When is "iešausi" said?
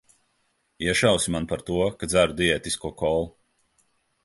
0.85-1.33